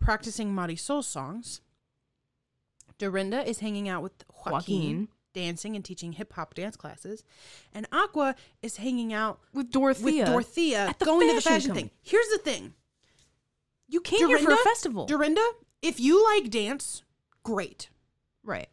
[0.00, 1.60] practicing Marisol songs.
[2.98, 4.12] Dorinda is hanging out with
[4.46, 5.08] Joaquin, Joaquin.
[5.34, 7.24] dancing and teaching hip hop dance classes.
[7.72, 10.22] And Aqua is hanging out With Dorothea.
[10.24, 11.88] with Dorothea at the going to the fashion fashion company.
[11.88, 11.90] thing.
[12.02, 12.74] Here's the thing.
[13.94, 15.06] You came here for a festival.
[15.06, 15.40] Dorinda,
[15.80, 17.04] if you like dance,
[17.44, 17.90] great.
[18.42, 18.68] right.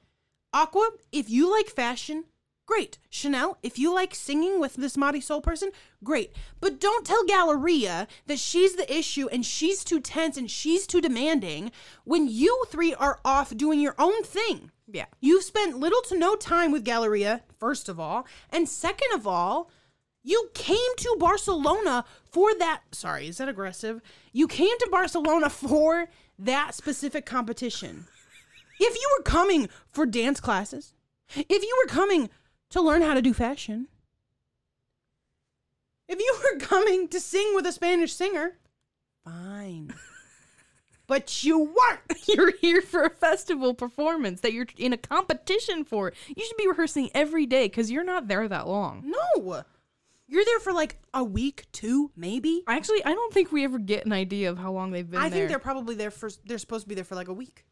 [0.51, 2.23] Aqua, if you like fashion,
[2.65, 2.97] great.
[3.07, 5.69] Chanel, if you like singing with this Marisol person,
[6.03, 6.33] great.
[6.59, 11.01] But don't tell Galleria that she's the issue and she's too tense and she's too
[11.01, 11.71] demanding
[12.03, 14.71] when you three are off doing your own thing.
[14.87, 15.05] Yeah.
[15.19, 18.25] You've spent little to no time with Galleria, first of all.
[18.49, 19.69] And second of all,
[20.23, 22.81] you came to Barcelona for that.
[22.91, 24.01] Sorry, is that aggressive?
[24.31, 26.07] You came to Barcelona for
[26.37, 28.05] that specific competition.
[28.79, 30.93] If you were coming for dance classes,
[31.35, 32.29] if you were coming
[32.69, 33.87] to learn how to do fashion,
[36.07, 38.57] if you were coming to sing with a Spanish singer,
[39.23, 39.93] fine.
[41.07, 41.99] But you weren't.
[42.27, 46.13] You're here for a festival performance that you're in a competition for.
[46.33, 49.13] You should be rehearsing every day because you're not there that long.
[49.35, 49.63] No.
[50.31, 52.63] You're there for like a week, two, maybe.
[52.65, 55.27] Actually, I don't think we ever get an idea of how long they've been I
[55.27, 55.39] there.
[55.39, 56.29] think they're probably there for.
[56.45, 57.65] They're supposed to be there for like a week.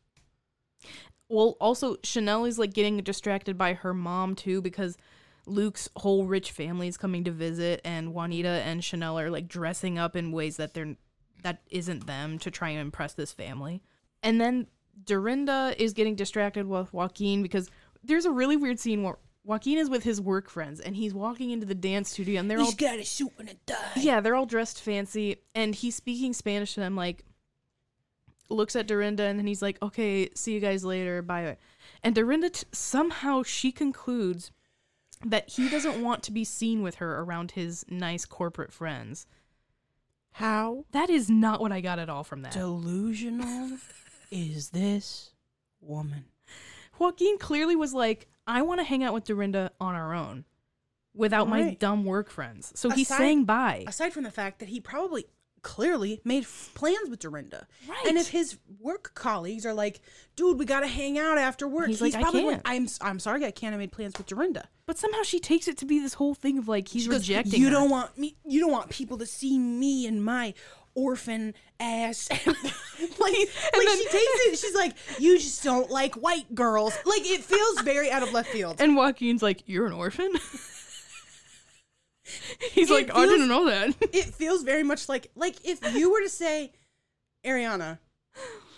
[1.30, 4.98] Well, also Chanel is like getting distracted by her mom too because
[5.46, 9.98] Luke's whole rich family is coming to visit, and Juanita and Chanel are like dressing
[9.98, 10.98] up in ways that they're
[11.44, 13.82] that isn't them to try and impress this family.
[14.22, 14.68] And then
[15.06, 17.70] Dorinda is getting distracted with Joaquin because
[18.04, 21.50] there's a really weird scene where Joaquin is with his work friends and he's walking
[21.50, 23.76] into the dance studio and they're all She's got a suit and a tie.
[23.96, 26.96] yeah, they're all dressed fancy, and he's speaking Spanish to them.
[26.96, 27.24] Like,
[28.50, 31.58] looks at Dorinda, and then he's like, "Okay, see you guys later, bye."
[32.04, 34.52] And Dorinda t- somehow she concludes
[35.26, 39.26] that he doesn't want to be seen with her around his nice corporate friends.
[40.34, 42.54] How That is not what I got at all from that.
[42.54, 43.78] delusional
[44.32, 45.32] is this
[45.82, 46.26] woman?
[46.98, 50.46] Joaquin clearly was like, "I want to hang out with Dorinda on our own."
[51.16, 52.72] Without my dumb work friends.
[52.76, 53.84] So he's saying bye.
[53.88, 55.26] Aside from the fact that he probably
[55.62, 57.68] clearly made f- plans with Dorinda.
[57.88, 58.06] Right.
[58.08, 60.00] And if his work colleagues are like,
[60.38, 62.46] "Dude, we got to hang out after work," He's he's, like, I can't.
[62.48, 63.74] like, I'm, I'm sorry, I can't.
[63.76, 66.58] I made plans with Dorinda." But somehow she takes it to be this whole thing
[66.58, 67.72] of like he's She goes, rejecting You her.
[67.72, 68.38] don't want me.
[68.46, 70.54] You don't want people to see me and my
[71.00, 72.30] orphan ass.
[72.46, 72.58] like, like
[73.20, 74.58] she takes it.
[74.60, 76.94] She's like, you just don't like white girls.
[77.06, 78.78] Like it feels very out of left field.
[78.80, 80.32] And Joaquin's like, "You're an orphan."
[82.72, 86.12] He's It like, "I didn't know that." it feels very much like like if you
[86.12, 86.72] were to say,
[87.46, 87.98] Ariana,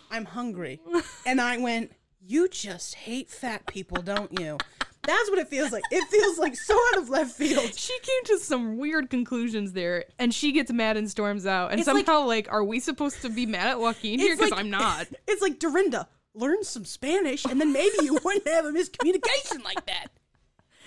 [0.09, 0.79] I'm hungry,
[1.25, 4.57] and I went, you just hate fat people, don't you?
[5.03, 5.83] That's what it feels like.
[5.91, 7.73] It feels like so out of left field.
[7.75, 11.71] she came to some weird conclusions there, and she gets mad and storms out.
[11.71, 14.35] And It's somehow, like, are we supposed to be mad at Joaquin here?
[14.35, 15.07] Because like- I'm not.
[15.27, 19.85] It's like Dorinda, learn some Spanish, and then maybe you wouldn't have a miscommunication like
[19.87, 20.07] that.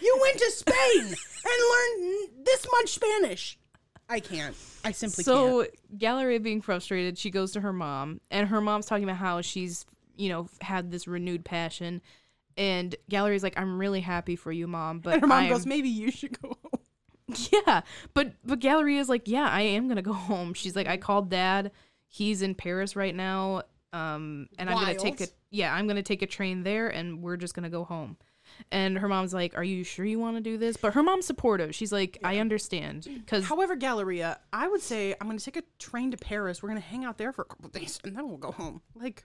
[0.01, 1.15] You went to Spain and
[1.71, 3.59] learned this much Spanish.
[4.09, 4.55] I can't.
[4.85, 5.71] I simply So can't.
[5.75, 9.41] So Galleria being frustrated, she goes to her mom, and her mom's talking about how
[9.41, 12.03] she's, you know, had this renewed passion.
[12.57, 15.51] And Galleria's like, "I'm really happy for you, mom." But And her mom I am-
[15.53, 16.81] goes, maybe you should go home.
[17.67, 17.81] Yeah,
[18.13, 20.53] but but Galleria is like, yeah, I am gonna go home.
[20.55, 21.73] She's like, I called dad.
[22.09, 23.63] He's in Paris right now.
[23.93, 27.37] Um, and I'm gonna take a yeah, I'm gonna take a train there, and we're
[27.39, 28.19] just gonna go home.
[28.71, 31.27] And her mom's like, "Are you sure you want to do this?" But her mom's
[31.27, 31.75] supportive.
[31.75, 35.63] She's like, "I understand," because However, Galleria, I would say I'm going to take a
[35.79, 36.63] train to Paris.
[36.63, 38.83] We're going to hang out there for a couple days, and then we'll go home.
[38.95, 39.25] Like,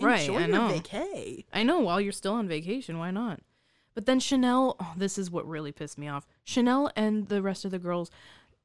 [0.00, 0.68] Right, enjoy I your know.
[0.68, 1.44] vacay.
[1.52, 3.40] I know while you're still on vacation, why not?
[3.94, 6.26] But then Chanel, oh, this is what really pissed me off.
[6.44, 8.10] Chanel and the rest of the girls,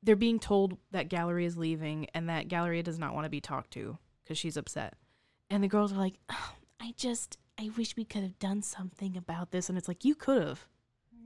[0.04, 3.40] they're being told that Gallery is leaving and that Galleria does not want to be
[3.40, 4.96] talked to because she's upset.
[5.50, 9.16] And the girls are like, "Oh, I just, I wish we could have done something
[9.16, 9.70] about this.
[9.70, 10.68] And it's like, you could have.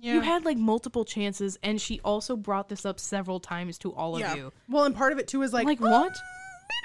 [0.02, 4.16] You had like multiple chances, and she also brought this up several times to all
[4.16, 4.36] of yeah.
[4.36, 4.54] you.
[4.70, 6.16] Well, and part of it too is like, Like, "Um, what?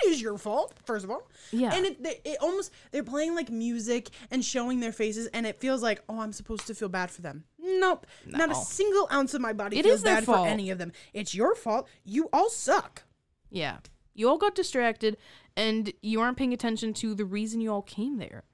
[0.02, 1.28] It is your fault, first of all.
[1.52, 1.74] Yeah.
[1.74, 5.60] And it, they- it almost they're playing like music and showing their faces, and it
[5.60, 7.44] feels like, oh, I'm supposed to feel bad for them.
[7.58, 10.46] Nope, not a single ounce of my body It feels is bad fault.
[10.46, 10.92] for any of them.
[11.12, 11.88] It's your fault.
[12.04, 13.02] You all suck.
[13.50, 13.78] Yeah.
[14.14, 15.16] You all got distracted
[15.56, 18.44] and you aren't paying attention to the reason you all came there.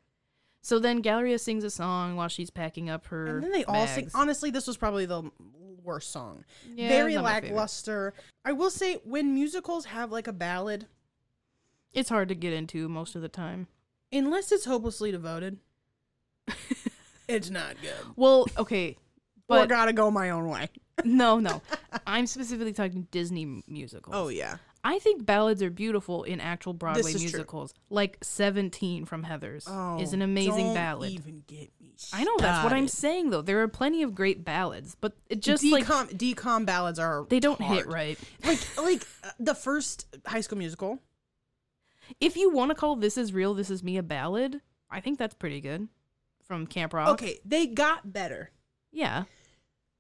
[0.63, 3.27] So then Galleria sings a song while she's packing up her.
[3.27, 4.11] And then they all sing.
[4.15, 5.31] Honestly, this was probably the
[5.83, 6.45] worst song.
[6.75, 7.49] Yeah, Very it's not my favorite.
[7.53, 8.15] lackluster.
[8.45, 10.87] I will say, when musicals have like a ballad,
[11.93, 13.69] It's hard to get into most of the time.
[14.13, 15.59] unless it's hopelessly devoted,
[17.29, 17.93] it's not good.
[18.17, 18.91] Well, okay.
[19.49, 20.69] or But gotta go my own way.
[21.05, 21.63] no, no.
[22.07, 24.15] I'm specifically talking Disney musicals.
[24.17, 24.57] Oh yeah.
[24.85, 27.21] I think ballads are beautiful in actual Broadway is true.
[27.23, 27.75] musicals.
[27.91, 31.11] Like 17 from Heathers Oh, is an amazing don't ballad.
[31.11, 31.95] Even get me.
[32.13, 33.43] I know that's what I'm saying though.
[33.43, 37.41] There are plenty of great ballads, but it just like DCOM DCOM ballads are they
[37.41, 38.19] don't hit right.
[38.45, 41.01] Like like uh, the first High School Musical.
[42.21, 45.19] If you want to call This Is Real, This Is Me a ballad, I think
[45.19, 45.89] that's pretty good.
[46.45, 47.09] From Camp Rock.
[47.11, 48.51] Okay, they got better,
[48.93, 49.25] Yeah.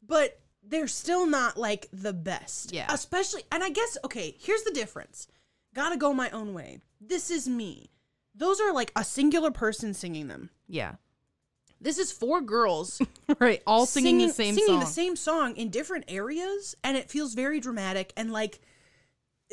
[0.06, 2.72] but they're still not like the best.
[2.72, 2.86] Yeah.
[2.88, 4.36] Especially, and I guess okay.
[4.38, 5.26] Here's the difference.
[5.74, 6.78] Gotta go my own way.
[7.00, 7.90] This is me.
[8.34, 10.50] Those are like a singular person singing them.
[10.68, 10.94] Yeah.
[11.80, 13.02] This is four girls
[13.40, 13.62] right.
[13.66, 14.80] All singing, the same singing song.
[14.80, 18.60] the same song in different areas, and it feels very dramatic and like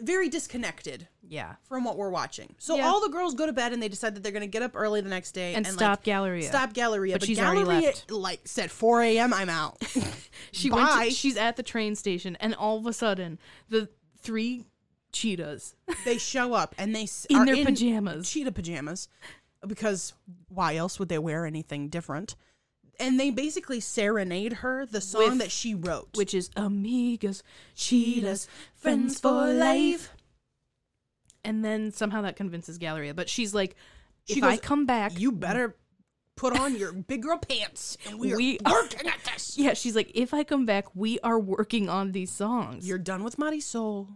[0.01, 1.55] very disconnected yeah.
[1.67, 2.55] from what we're watching.
[2.57, 2.87] So Yeah.
[2.87, 4.71] all the girls go to bed and they decide that they're going to get up
[4.75, 6.47] early the next day And and, stop like, Galleria.
[6.47, 8.09] Stop Galleria, But but, she's already left.
[8.11, 9.33] like said 4 a.m.
[9.33, 9.77] I'm out.
[10.51, 14.65] She went to, she's at the train station and all of a sudden the three
[15.11, 15.75] cheetahs
[16.05, 18.29] they show up and they in are their pajamas.
[18.29, 19.07] cheetah pajamas,
[19.65, 20.13] because
[20.49, 22.35] why else would they wear anything different?
[22.99, 26.09] And they basically serenade her the song With- that she wrote.
[26.15, 27.41] which is amigas,
[27.75, 30.11] cheetahs, friends for life.
[31.43, 33.75] And then somehow that convinces Galleria, but she's like,
[34.25, 35.75] She if I goes, come back, you better
[36.35, 39.57] put on your big girl pants and we are working at this.
[39.57, 42.87] yeah, she's like, if I come back, we are working on these songs.
[42.87, 44.09] You're done with Soul,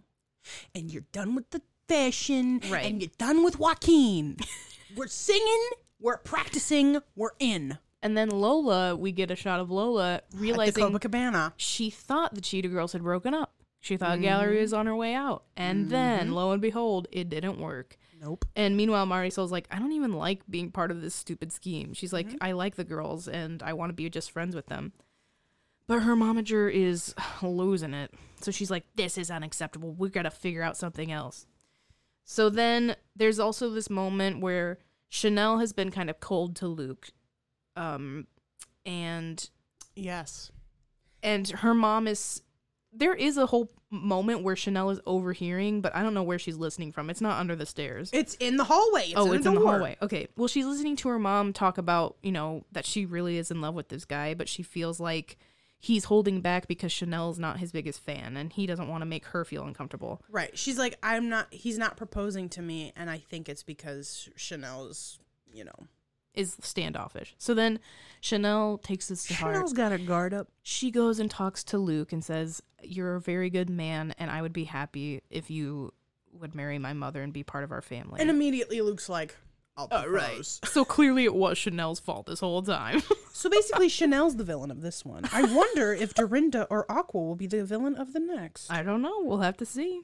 [0.74, 2.86] and you're done with the fashion, Right.
[2.86, 4.38] and you're done with Joaquin.
[4.96, 7.78] we're singing, we're practicing, we're in.
[8.02, 11.54] And then Lola, we get a shot of Lola At the realizing Copacabana.
[11.58, 13.54] she thought the Cheetah Girls had broken up.
[13.80, 14.24] She thought Mm-hmm.
[14.24, 17.98] Galleria was on her way out, and then lo and behold, it didn't work.
[18.20, 18.46] Nope.
[18.56, 21.94] And meanwhile, Marisol's like, I don't even like being part of this stupid scheme.
[21.94, 22.38] She's like, Mm-hmm.
[22.42, 24.92] I like the girls and I want to be just friends with them.
[25.86, 28.12] But her momager is losing it.
[28.42, 29.94] So she's like, this is unacceptable.
[29.94, 31.46] We got to figure out something else.
[32.26, 34.80] So then there's also this moment where
[35.10, 37.10] Chanel has been kind of cold to Luke.
[37.78, 38.28] Um,
[38.86, 39.50] and
[39.96, 40.52] Yes.
[41.24, 42.42] and her mom is
[42.94, 46.58] there is a whole moment where Chanel is overhearing, but I don't know where she's
[46.58, 47.10] listening from.
[47.10, 49.04] It's not under the stairs It's in the hallway.
[49.06, 49.98] It's oh, in it's in the hallway.
[50.02, 50.28] Okay.
[50.36, 53.62] Well, she's listening to her mom talk about, you know, that she really is in
[53.62, 55.38] love with this guy, but she feels like
[55.80, 59.26] he's holding back because Chanel's not his biggest fan and he doesn't want to make
[59.28, 60.22] her feel uncomfortable.
[60.30, 60.58] Right.
[60.58, 62.94] She's like, I'm not, he's not proposing to me.
[62.96, 65.20] And I think it's because Chanel's,
[65.54, 65.88] you know,
[66.38, 67.34] Is standoffish.
[67.38, 67.80] So then
[68.22, 69.56] Chanel takes this to heart.
[69.56, 70.48] Chanel's got her guard up.
[70.64, 74.42] She goes and talks to Luke and says, You're a very good man, and I
[74.42, 75.94] would be happy if you
[76.34, 78.22] would marry my mother and be part of our family.
[78.22, 79.36] And immediately Luke's like,
[79.76, 80.60] I'll Uh, propose.
[80.66, 83.02] so clearly it was Chanel's fault this whole time.
[83.38, 85.24] So basically, Chanel's the villain of this one.
[85.32, 88.72] I wonder if Dorinda or Aqua will be the villain of the next.
[88.72, 89.22] I don't know.
[89.22, 90.02] We'll have to see.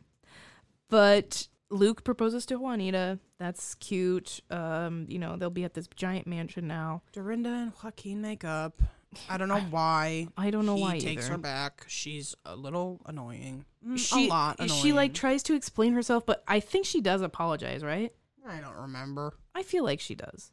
[0.88, 3.20] But Luke proposes to Juanita.
[3.40, 4.42] That's cute.
[4.52, 7.02] Um, you know, they'll be at this giant mansion now.
[7.14, 8.82] Dorinda and Joaquin make up.
[9.30, 10.28] I don't know why.
[10.38, 11.34] I don't know he why takes either.
[11.34, 11.86] her back.
[11.88, 13.66] She's a little annoying.
[13.88, 14.82] Mm, She a lot annoying.
[14.82, 18.12] she like tries to explain herself, but I think she does apologize, right?
[18.48, 19.34] I don't remember.
[19.56, 20.52] I feel like she does.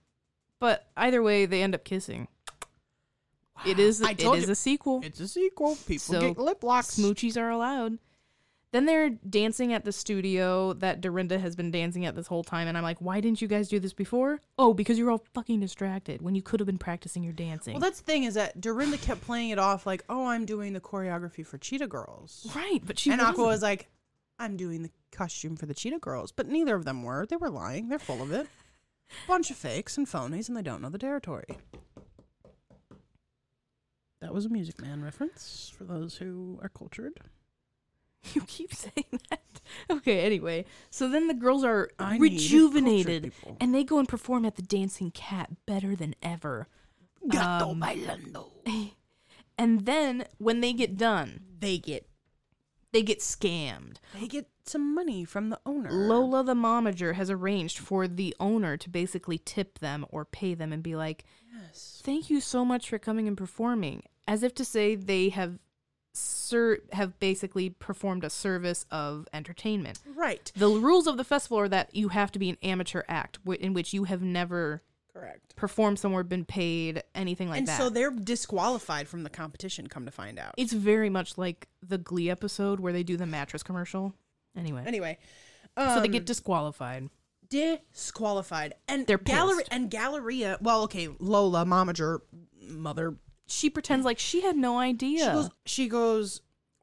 [0.58, 2.28] But either way, they end up kissing.
[3.66, 4.52] It is I it is you.
[4.52, 5.00] a sequel.
[5.02, 5.76] It's a sequel.
[5.86, 6.98] People So, get lip locks.
[6.98, 7.98] Smoochies are allowed.
[8.72, 12.68] Then they're dancing at the studio that Dorinda has been dancing at this whole time,
[12.68, 14.40] and I'm like, why didn't you guys do this before?
[14.58, 17.74] Oh, because you're all fucking distracted when you could have been practicing your dancing.
[17.74, 20.72] Well, that's the thing is that Dorinda kept playing it off like, "Oh, I'm doing
[20.72, 23.46] the choreography for Cheetah Girls," right, but she and Aqua wasn't.
[23.48, 23.88] was like,
[24.38, 27.26] "I'm doing the costume for the Cheetah Girls," but neither of them were.
[27.26, 27.88] They were lying.
[27.88, 28.46] They're full of it.
[29.26, 31.58] Bunch of fakes and phonies, and they don't know the territory.
[34.20, 37.18] That was a Music Man reference for those who are cultured.
[38.34, 39.40] You keep saying that.
[39.90, 40.64] Okay, anyway.
[40.90, 43.56] So then the girls are I need rejuvenated cultured people.
[43.60, 46.68] and they go and perform at the Dancing Cat better than ever.
[47.28, 48.50] Gato Um, bailando.
[49.58, 52.06] And then when they get done, They get
[52.92, 53.98] they get scammed.
[54.18, 55.90] they get some money from the owner.
[55.92, 60.72] Lola the momager has arranged for the owner to basically tip them or pay them
[60.72, 62.00] and be like, Yes.
[62.04, 65.58] "Thank you so much for coming and performing," as if to say they have
[66.12, 70.00] ser- have basically performed a service of entertainment.
[70.14, 70.50] Right.
[70.56, 73.58] The rules of the festival are that you have to be an amateur act w-
[73.60, 75.54] in which you have never Correct.
[75.56, 77.78] performed somewhere, been paid, anything like and that.
[77.78, 79.86] so they're disqualified from the competition.
[79.88, 80.54] Come to find out.
[80.56, 84.14] it's very much like the Glee episode where they do the mattress commercial.
[84.56, 85.18] Anyway, Anyway,
[85.78, 87.08] so they um, get disqualified.
[87.48, 90.58] disqualified, and They're gallery and Galleria.
[90.60, 92.20] Well, okay, Lola, momager,
[92.60, 93.16] mother.
[93.50, 95.18] She pretends like she had no idea.
[95.18, 95.50] She goes.
[95.66, 96.40] She goes.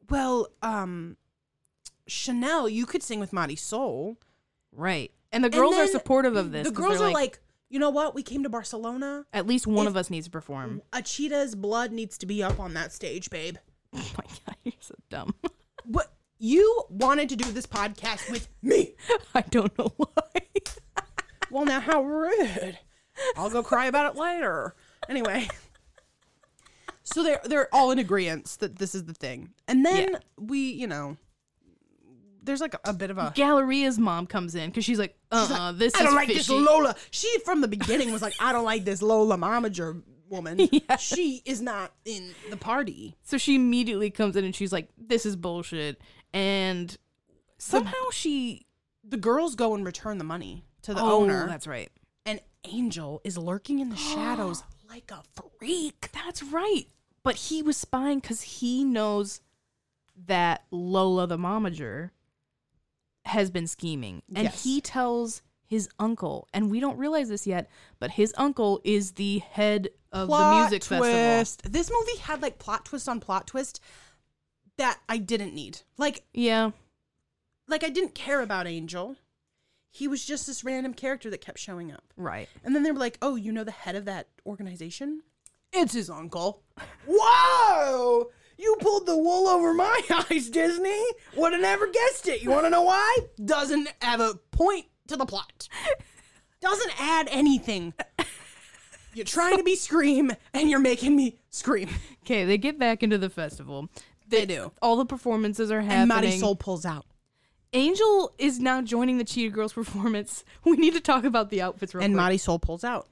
[0.10, 1.18] Well, um,
[2.08, 4.18] Chanel, you could sing with Marisol.
[4.72, 5.12] right.
[5.34, 6.66] And the girls are supportive of this.
[6.66, 8.16] The girls are like, you know what?
[8.16, 9.26] We came to Barcelona.
[9.34, 10.82] at least one if- of us needs to perform.
[10.94, 13.58] A cheetah's blood needs to be up on that stage, babe.
[13.94, 15.34] Oh my god, you're so dumb.
[15.86, 18.96] What you wanted to do this podcast with me?
[19.34, 20.42] I don't know why.
[21.50, 22.78] Well, now how rude.
[23.38, 24.76] I'll go cry about it later.
[25.10, 25.48] Anyway.
[27.14, 29.54] So they're they're all in agreement that this is the thing.
[29.68, 30.20] And then Yeah.
[30.38, 31.18] we, you know,
[32.44, 35.42] there's like a, a bit of a Galleria's mom comes in because she's like, uh,
[35.48, 36.50] She's like, this I don't like this.
[36.50, 36.96] Lola.
[37.12, 40.60] She from the beginning was like, I don't like this Lola momager woman.
[40.72, 40.98] Yeah.
[40.98, 43.16] She is not in the party.
[43.24, 46.02] So she immediately comes in and she's like, "This is bullshit,"
[46.34, 46.96] and
[47.58, 48.66] somehow she
[49.04, 51.48] The girls go and return the money to the oh, owner.
[51.48, 51.90] That's right.
[52.26, 55.22] and Angel is lurking in the shadows like a
[55.58, 56.10] freak.
[56.14, 56.86] That's right.
[57.28, 59.42] But he was spying because he knows
[60.28, 62.12] that Lola the momager
[63.26, 64.64] has been scheming, and Yes.
[64.64, 66.48] he tells his uncle.
[66.54, 67.70] And we don't realize this yet,
[68.00, 71.12] but his uncle is the head of plot the music festival.
[71.12, 71.70] twist.
[71.70, 73.82] This movie had like plot twist on plot twist
[74.78, 75.82] that I didn't need.
[75.98, 76.72] Like Yeah.
[77.68, 79.18] like I didn't care about Angel.
[79.90, 82.14] He was just this random character that kept showing up.
[82.16, 82.48] Right.
[82.64, 85.24] And then they were like, "Oh, you know the head of that organization?
[85.82, 86.64] It's his uncle."
[87.08, 88.30] Whoa!
[88.58, 90.02] You pulled the wool over my
[90.32, 91.04] eyes, Disney.
[91.36, 92.42] Would have never guessed it.
[92.42, 93.18] You want to know why?
[93.44, 95.68] Doesn't have a point to the plot.
[96.60, 97.94] Doesn't add anything.
[99.14, 101.90] You're trying to be Scream, and you're making me scream.
[102.24, 103.90] Okay, they get back into the festival.
[104.28, 104.72] They do.
[104.82, 106.32] All the performances are happening.
[106.34, 107.06] And Marisol pulls out.
[107.74, 110.44] Angel is now joining the Cheetah Girls performance.
[110.66, 112.24] We need to talk about the outfits real and quick.
[112.24, 113.08] Marisol pulls out.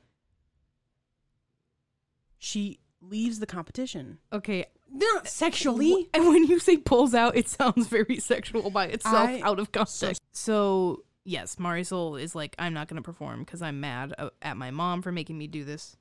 [2.38, 4.20] She leaves the competition.
[4.34, 6.10] okay, Not sexually.
[6.14, 9.72] and when you say pulls out, it sounds very sexual by itself I- out of
[9.72, 10.20] context.
[10.32, 14.58] So, yes, Marisol is like, I'm not going to perform because I'm mad uh, at
[14.58, 15.98] my mom for making me do this.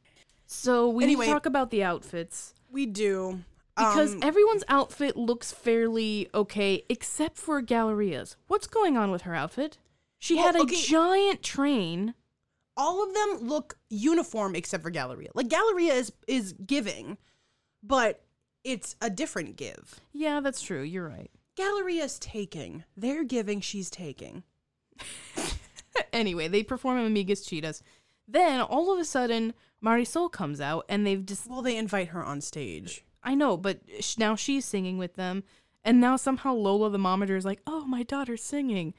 [0.46, 3.40] So we Anyway- talk about the outfits We do.
[3.76, 8.36] because Um, everyone's outfit looks fairly okay except for Galleria's.
[8.48, 9.78] What's going on with her outfit?
[10.18, 10.76] She Well, had a okay.
[10.80, 12.14] giant train.
[12.76, 15.30] All of them look uniform except for Galleria.
[15.34, 17.18] Like Galleria is is giving,
[17.82, 18.24] but
[18.64, 20.00] it's a different give.
[20.12, 20.82] Yeah, that's true.
[20.82, 21.30] You're right.
[21.56, 22.84] Galleria's taking.
[22.96, 24.42] They're giving, she's taking.
[26.12, 27.82] anyway, they perform Amigas Cheetahs.
[28.26, 29.54] Then all of a sudden,
[29.84, 33.04] Marisol comes out, and they've just Well, they invite her on stage.
[33.22, 35.44] I know, but sh- now she's singing with them,
[35.84, 38.94] and now somehow Lola the momager is like, "Oh, my daughter's singing,"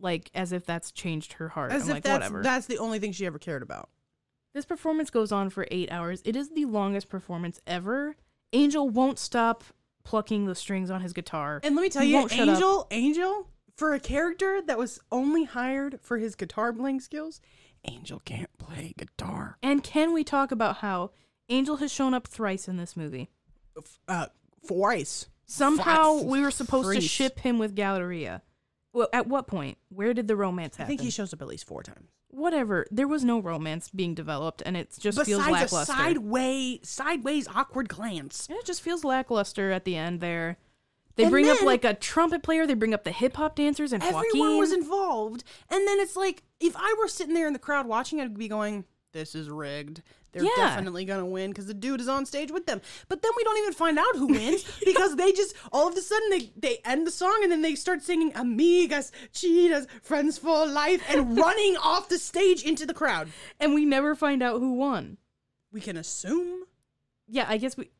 [0.00, 1.72] like as if that's changed her heart.
[1.72, 2.42] As I'm if like, that's whatever.
[2.42, 3.88] that's the only thing she ever cared about.
[4.54, 6.22] This performance goes on for eight hours.
[6.24, 8.16] It is the longest performance ever.
[8.52, 9.64] Angel won't stop
[10.04, 11.60] plucking the strings on his guitar.
[11.62, 12.54] And let me tell He you, won't shut up.
[12.54, 17.40] Angel, Angel, for a character that was only hired for his guitar playing skills,
[17.84, 19.58] Angel can't play guitar.
[19.62, 21.10] And can we talk about how
[21.48, 23.28] Angel has shown up thrice in this movie?
[24.08, 24.26] Uh,
[24.66, 25.26] twice.
[25.44, 28.42] Somehow we were supposed to ship him with Galleria.
[28.96, 29.76] Well, at what point?
[29.90, 30.86] Where did the romance happen?
[30.86, 32.08] I think he shows up at least four times.
[32.28, 32.86] Whatever.
[32.90, 35.92] There was no romance being developed, and it just feels Besides a lackluster.
[35.92, 38.46] sideway, sideways awkward glance.
[38.50, 40.56] Yeah, it just feels lackluster at the end there.
[41.16, 42.66] They And bring up like a trumpet player.
[42.66, 44.58] They bring up the hip hop dancers and Everyone Joaquin.
[44.58, 48.18] was involved, and then it's like if I were sitting there in the crowd watching,
[48.20, 50.02] I'd be going, "This is rigged.
[50.36, 50.68] They're Yeah.
[50.68, 53.58] definitely gonna win because the dude is on stage with them." But then we don't
[53.58, 57.06] even find out who wins because they just all of a sudden they they end
[57.06, 62.08] the song and then they start singing "Amigas, Cheetahs, Friends for Life" and running off
[62.08, 63.28] the stage into the crowd.
[63.58, 65.16] and we never find out who won.
[65.72, 66.64] We can assume,
[67.26, 67.90] Yeah, I guess we.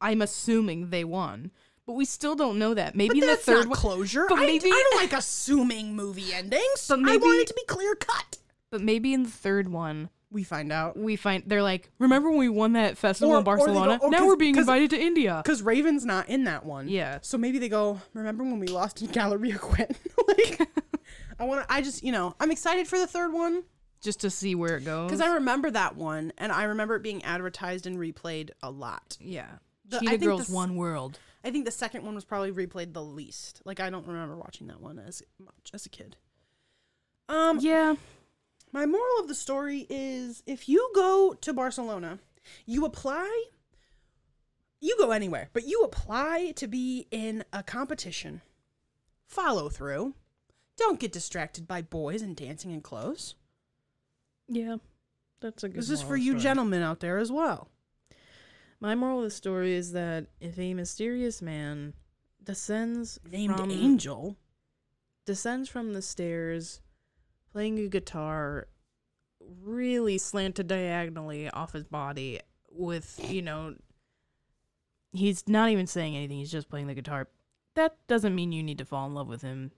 [0.00, 1.50] I'm assuming they won,
[1.86, 2.94] but we still don't know that.
[2.94, 3.78] Maybe the third one.
[3.78, 4.26] closure.
[4.28, 6.86] but I, maybe- I don't like assuming movie endings.
[6.88, 8.38] But I maybe- want it to be clear cut.
[8.70, 10.96] But maybe in the third one, We find out.
[10.96, 13.64] we find they're like, remember when we won that festival Or- in or they go-
[13.74, 13.98] Barcelona?
[14.02, 15.40] now 'cause- we're being 'cause- invited to India.
[15.44, 16.88] Because Raven's not in that one.
[16.88, 17.18] Yeah.
[17.22, 19.94] So maybe they go, remember when we lost in Galleria Quinn?
[20.28, 20.60] like,
[21.38, 23.62] I want to, I just, you know, I'm excited for the third one
[24.00, 25.08] Just to see where it goes.
[25.08, 29.16] because I remember that one and I remember it being advertised and replayed a lot.
[29.20, 29.46] yeah.
[29.86, 31.18] The- I Cheetah think Girls this- One World.
[31.44, 33.60] I think the second one was probably replayed the least.
[33.66, 36.16] Like, I don't remember watching that one as much as a kid.
[37.28, 37.94] Um, Yeah.
[38.74, 42.18] My moral of the story is if you go to Barcelona,
[42.66, 43.44] you apply,
[44.80, 48.42] you go anywhere, but you apply to be in a competition.
[49.28, 50.14] Follow through.
[50.76, 53.36] Don't get distracted by boys and dancing in clothes.
[54.48, 54.78] Yeah.
[55.40, 56.42] That's a good This is for you story.
[56.42, 57.68] gentlemen out there as well.
[58.80, 61.94] My moral of the story is that if a mysterious man
[62.42, 64.36] descends Named from Angel.
[65.26, 66.80] descends from the stairs
[67.54, 68.66] playing a guitar
[69.62, 73.76] really slanted diagonally off his body with, you know,
[75.12, 77.28] he's not even saying anything, he's just playing the guitar.
[77.76, 79.70] That doesn't mean you need to fall in love with him.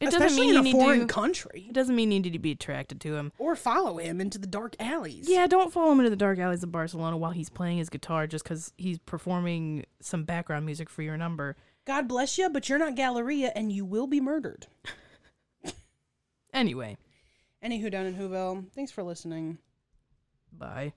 [0.00, 1.66] It doesn't especially mean in you a need foreign to country.
[1.68, 3.32] it doesn't mean you need to be attracted to him.
[3.38, 5.28] Or follow him into the dark alleys.
[5.28, 8.28] Yeah, don't follow him into the dark alleys of Barcelona while he's playing his guitar
[8.28, 11.56] just because he's performing some background music for your number.
[11.86, 14.68] God bless you, but you're not Galleria and you will be murdered.
[16.54, 16.96] Anyway,
[17.62, 19.58] Anywho, down in Whoville, thanks for listening.
[20.52, 20.92] bye.